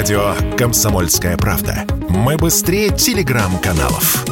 Радио 0.00 0.34
«Комсомольская 0.56 1.36
правда». 1.36 1.84
Мы 2.08 2.38
быстрее 2.38 2.88
телеграм-каналов. 2.88 4.24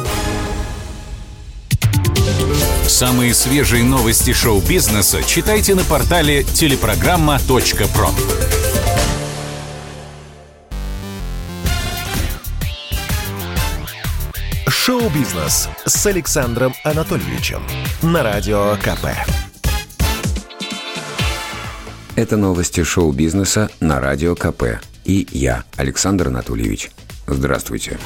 Самые 2.87 3.35
свежие 3.35 3.83
новости 3.83 4.33
шоу-бизнеса 4.33 5.21
читайте 5.21 5.75
на 5.75 5.83
портале 5.83 6.43
телепрограмма.про. 6.43 8.09
Шоу-бизнес 14.67 15.69
с 15.85 16.05
Александром 16.07 16.73
Анатольевичем 16.83 17.61
на 18.01 18.23
Радио 18.23 18.75
КП. 18.77 19.05
Это 22.15 22.37
новости 22.37 22.81
шоу-бизнеса 22.81 23.69
на 23.79 23.99
Радио 23.99 24.33
КП. 24.33 24.79
И 25.09 25.27
я, 25.31 25.63
Александр 25.75 26.27
Анатольевич. 26.27 26.91
Здравствуйте. 27.25 27.97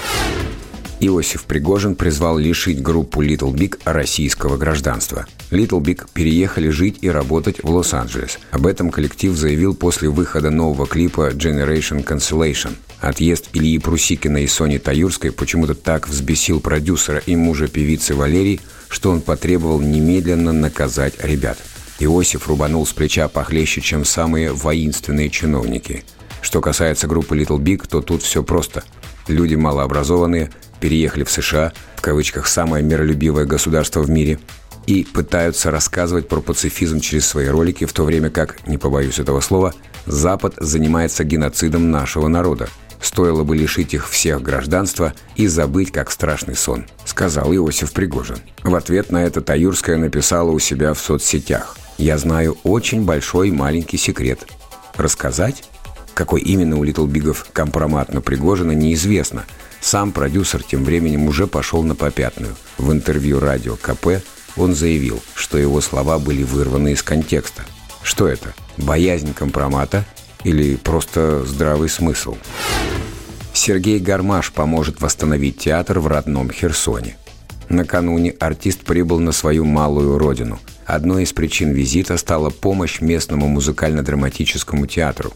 Иосиф 1.01 1.43
Пригожин 1.43 1.95
призвал 1.95 2.37
лишить 2.37 2.81
группу 2.81 3.21
Little 3.21 3.51
Big 3.53 3.77
российского 3.83 4.55
гражданства. 4.55 5.25
Little 5.51 5.81
Big 5.81 6.07
переехали 6.13 6.69
жить 6.69 6.99
и 7.01 7.09
работать 7.09 7.61
в 7.61 7.69
Лос-Анджелес. 7.69 8.39
Об 8.51 8.65
этом 8.67 8.89
коллектив 8.89 9.35
заявил 9.35 9.75
после 9.75 10.07
выхода 10.07 10.49
нового 10.49 10.87
клипа 10.87 11.31
Generation 11.31 12.05
Cancellation. 12.05 12.73
Отъезд 13.01 13.49
Ильи 13.51 13.79
Прусикина 13.79 14.37
и 14.37 14.47
Сони 14.47 14.77
Таюрской 14.77 15.33
почему-то 15.33 15.75
так 15.75 16.07
взбесил 16.07 16.61
продюсера 16.61 17.17
и 17.17 17.35
мужа 17.35 17.67
певицы 17.67 18.15
Валерий, 18.15 18.61
что 18.87 19.11
он 19.11 19.19
потребовал 19.19 19.81
немедленно 19.81 20.53
наказать 20.53 21.15
ребят. 21.21 21.57
Иосиф 21.99 22.47
рубанул 22.47 22.85
с 22.85 22.93
плеча 22.93 23.27
похлеще, 23.27 23.81
чем 23.81 24.05
самые 24.05 24.53
воинственные 24.53 25.29
чиновники. 25.29 26.05
Что 26.43 26.61
касается 26.61 27.07
группы 27.07 27.35
Little 27.35 27.57
Big, 27.57 27.87
то 27.89 28.01
тут 28.01 28.21
все 28.21 28.43
просто. 28.43 28.83
Люди 29.27 29.55
малообразованные– 29.55 30.51
переехали 30.83 31.23
в 31.23 31.31
США, 31.31 31.71
в 31.95 32.01
кавычках 32.01 32.45
«самое 32.45 32.83
миролюбивое 32.83 33.45
государство 33.45 34.01
в 34.01 34.09
мире», 34.09 34.37
и 34.85 35.05
пытаются 35.05 35.71
рассказывать 35.71 36.27
про 36.27 36.41
пацифизм 36.41 36.99
через 36.99 37.25
свои 37.25 37.47
ролики, 37.47 37.85
в 37.85 37.93
то 37.93 38.03
время 38.03 38.29
как, 38.29 38.67
не 38.67 38.77
побоюсь 38.77 39.17
этого 39.17 39.39
слова, 39.39 39.73
Запад 40.05 40.55
занимается 40.57 41.23
геноцидом 41.23 41.89
нашего 41.89 42.27
народа. 42.27 42.67
Стоило 42.99 43.45
бы 43.45 43.55
лишить 43.55 43.93
их 43.93 44.09
всех 44.09 44.41
гражданства 44.41 45.13
и 45.37 45.47
забыть, 45.47 45.93
как 45.93 46.11
страшный 46.11 46.57
сон, 46.57 46.85
сказал 47.05 47.53
Иосиф 47.55 47.93
Пригожин. 47.93 48.39
В 48.61 48.75
ответ 48.75 49.09
на 49.09 49.23
это 49.23 49.39
Таюрская 49.39 49.95
написала 49.95 50.51
у 50.51 50.59
себя 50.59 50.93
в 50.93 50.99
соцсетях. 50.99 51.77
«Я 51.97 52.17
знаю 52.17 52.57
очень 52.63 53.05
большой 53.05 53.51
маленький 53.51 53.97
секрет. 53.97 54.45
Рассказать?» 54.97 55.63
Какой 56.13 56.41
именно 56.41 56.77
у 56.77 56.83
Литл 56.83 57.05
Бигов 57.05 57.47
компромат 57.53 58.13
на 58.13 58.21
Пригожина, 58.21 58.71
неизвестно– 58.71 59.45
сам 59.83 60.13
продюсер 60.13 60.63
тем 60.63 60.85
временем 60.85 61.27
уже 61.27 61.45
пошел 61.45 61.83
на 61.83 61.93
попятную. 61.93 62.55
В 62.77 62.93
интервью 62.93 63.41
радио 63.41 63.75
КП 63.75 64.23
он 64.55 64.73
заявил, 64.75 65.21
что 65.35 65.57
его 65.57 65.81
слова 65.81 66.19
были 66.19 66.41
вырваны 66.43 66.93
из 66.93 67.03
контекста. 67.03 67.63
Что 68.01 68.29
это? 68.29 68.53
Боязнь 68.77 69.33
компромата 69.33 70.05
или 70.45 70.77
просто 70.77 71.43
здравый 71.45 71.89
смысл? 71.89 72.37
Сергей 73.51 73.99
Гармаш 73.99 74.53
поможет 74.53 75.01
восстановить 75.01 75.57
театр 75.57 75.99
в 75.99 76.07
родном 76.07 76.49
Херсоне. 76.49 77.17
Накануне 77.67 78.31
артист 78.39 78.85
прибыл 78.85 79.19
на 79.19 79.33
свою 79.33 79.65
малую 79.65 80.17
родину. 80.17 80.59
Одной 80.85 81.23
из 81.23 81.33
причин 81.33 81.71
визита 81.71 82.17
стала 82.17 82.49
помощь 82.49 83.01
местному 83.01 83.49
музыкально-драматическому 83.49 84.87
театру. 84.87 85.33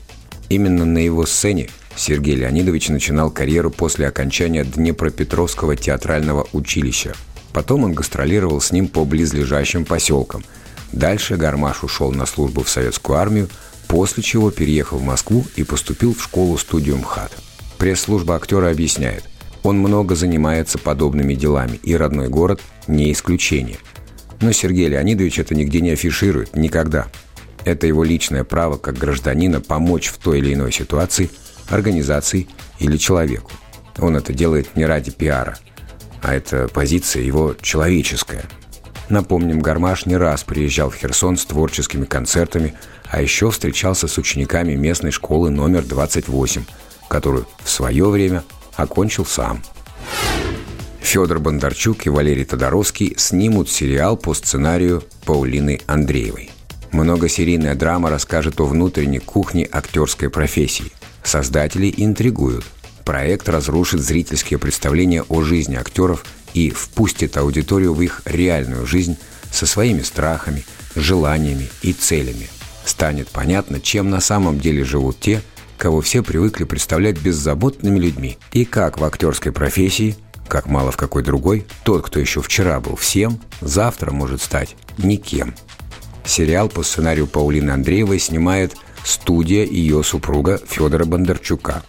Именно 0.49 0.85
на 0.85 0.99
его 0.99 1.25
сцене 1.25 1.69
Сергей 1.95 2.35
Леонидович 2.35 2.89
начинал 2.89 3.31
карьеру 3.31 3.71
после 3.71 4.07
окончания 4.07 4.63
Днепропетровского 4.63 5.75
театрального 5.75 6.47
училища. 6.53 7.13
Потом 7.53 7.83
он 7.83 7.93
гастролировал 7.93 8.61
с 8.61 8.71
ним 8.71 8.87
по 8.87 9.03
близлежащим 9.03 9.83
поселкам. 9.83 10.43
Дальше 10.91 11.35
Гармаш 11.35 11.83
ушел 11.83 12.11
на 12.11 12.25
службу 12.25 12.63
в 12.63 12.69
советскую 12.69 13.17
армию, 13.17 13.49
после 13.87 14.23
чего 14.23 14.51
переехал 14.51 14.99
в 14.99 15.03
Москву 15.03 15.45
и 15.55 15.63
поступил 15.63 16.13
в 16.13 16.23
школу-студию 16.23 16.97
МХАТ. 16.97 17.31
Пресс-служба 17.77 18.35
актера 18.35 18.69
объясняет, 18.69 19.23
он 19.63 19.79
много 19.79 20.15
занимается 20.15 20.77
подобными 20.77 21.33
делами, 21.33 21.79
и 21.83 21.95
родной 21.95 22.29
город 22.29 22.61
не 22.87 23.11
исключение. 23.11 23.77
Но 24.39 24.51
Сергей 24.51 24.87
Леонидович 24.87 25.39
это 25.39 25.55
нигде 25.55 25.81
не 25.81 25.91
афиширует, 25.91 26.55
никогда. 26.55 27.07
Это 27.67 27.85
его 27.85 28.05
личное 28.05 28.45
право 28.45 28.77
как 28.77 28.97
гражданина 28.97 29.59
помочь 29.59 30.07
в 30.07 30.19
той 30.19 30.39
или 30.39 30.53
иной 30.53 30.71
ситуации– 30.71 31.29
организации 31.67 32.47
или 32.79 32.95
человеку. 32.95 33.51
Он 33.97 34.15
это 34.15 34.31
делает 34.31 34.77
не 34.77 34.85
ради 34.85 35.11
пиара, 35.11 35.57
а 36.21 36.33
это 36.33 36.69
позиция 36.69 37.23
его 37.23 37.57
человеческая. 37.61 38.45
Напомним, 39.09 39.59
Гармаш 39.59 40.05
не 40.05 40.15
раз 40.15 40.45
приезжал 40.45 40.91
в 40.91 40.95
Херсон 40.95 41.35
с 41.35 41.43
творческими 41.43 42.05
концертами, 42.05 42.73
а 43.03 43.21
еще 43.21 43.51
встречался 43.51 44.07
с 44.07 44.17
учениками 44.17 44.75
местной 44.75 45.11
школы 45.11 45.49
номер 45.49 45.83
28, 45.83 46.63
которую 47.09 47.47
в 47.65 47.69
свое 47.69 48.09
время 48.09 48.45
окончил 48.77 49.25
сам. 49.25 49.61
Федор 51.01 51.39
Бондарчук 51.39 52.05
и 52.05 52.09
Валерий 52.09 52.45
Тодоровский 52.45 53.15
снимут 53.17 53.69
сериал 53.69 54.15
по 54.15 54.33
сценарию 54.33 55.03
Паулины 55.25 55.81
Андреевой. 55.85 56.51
Многосерийная 56.97 57.75
драма 57.75 58.09
расскажет 58.09 58.59
о 58.59 58.65
внутренней 58.65 59.19
кухне 59.19 59.67
актерской 59.71 60.29
профессии– 60.29 60.91
Создатели 61.27 61.93
интригуют. 61.97 62.63
Проект 63.03 63.49
разрушит 63.49 63.99
зрительские 63.99 64.59
представления 64.59 65.23
о 65.23 65.41
жизни 65.41 65.75
актеров 65.75 66.23
и 66.53 66.69
впустит 66.69 67.35
аудиторию 67.35 67.93
в 67.93 68.01
их 68.01 68.21
реальную 68.23 68.87
жизнь 68.87 69.17
со 69.51 69.65
своими 69.65 70.03
страхами, 70.03 70.63
желаниями 70.95 71.67
и 71.81 71.91
целями. 71.91 72.47
Станет 72.85 73.27
понятно, 73.27 73.81
чем 73.81 74.09
на 74.09 74.21
самом 74.21 74.57
деле 74.57 74.85
живут 74.85 75.19
те, 75.19 75.41
кого 75.77 75.99
все 75.99 76.23
привыкли 76.23 76.63
представлять 76.63 77.19
беззаботными 77.19 77.99
людьми, 77.99 78.37
и 78.53 78.63
как 78.63 79.01
в 79.01 79.03
актерской 79.03 79.51
профессии, 79.51 80.15
как 80.47 80.67
мало 80.67 80.93
в 80.93 80.97
какой 80.97 81.23
другой, 81.23 81.65
тот, 81.83 82.05
кто 82.05 82.21
еще 82.21 82.41
вчера 82.41 82.79
был 82.79 82.95
всем, 82.95 83.41
завтра 83.59 84.11
может 84.11 84.41
стать 84.41 84.77
никем. 84.97 85.53
Сериал 86.27 86.67
по 86.67 86.83
сценарию 86.83 87.25
Паулины 87.25 87.71
Андреевой 87.71 88.19
снимает 88.19 88.75
студия 89.05 89.65
ее 89.65 90.03
супруга 90.03 90.59
Федора 90.67 91.05
Бондарчука. 91.05 91.83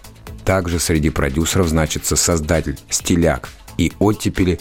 Также 0.44 0.78
среди 0.78 1.10
продюсеров 1.10 1.68
значится 1.68 2.14
создатель 2.14 2.78
«Стиляк» 2.88 3.48
и 3.76 3.92
«Оттепели» 3.98 4.60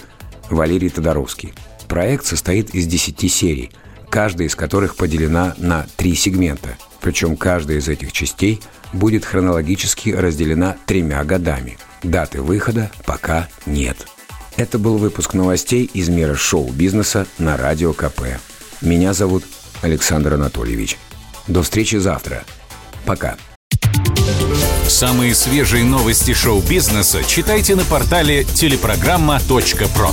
Валерий 0.49 0.89
Тодоровский. 0.89 1.53
Проект 1.87 2.25
состоит 2.25 2.73
из 2.73 2.87
10 2.87 3.31
серий, 3.31 3.71
каждая 4.09 4.47
из 4.47 4.55
которых 4.55 4.95
поделена 4.95 5.53
на 5.57 5.85
три 5.95 6.15
сегмента. 6.15 6.77
Причем 6.99 7.37
каждая 7.37 7.77
из 7.77 7.87
этих 7.87 8.11
частей 8.11 8.59
будет 8.93 9.25
хронологически 9.25 10.09
разделена 10.09 10.75
тремя 10.87 11.23
годами. 11.23 11.77
Даты 12.01 12.41
выхода 12.41 12.91
пока 13.05 13.47
нет. 13.65 14.07
Это 14.55 14.79
был 14.79 14.97
выпуск 14.97 15.35
новостей 15.35 15.85
из 15.93 16.09
мира 16.09 16.33
шоу-бизнеса 16.33 17.27
на 17.37 17.57
Радио 17.57 17.93
КП. 17.93 18.21
Меня 18.81 19.13
зовут 19.13 19.43
Александр 19.81 20.33
Анатольевич. 20.33 20.97
До 21.47 21.63
встречи 21.63 21.95
завтра. 21.95 22.43
Пока. 23.05 23.37
Самые 24.87 25.35
свежие 25.35 25.83
новости 25.83 26.33
шоу-бизнеса 26.33 27.23
читайте 27.23 27.75
на 27.75 27.83
портале 27.83 28.43
телепрограмма.про. 28.43 30.11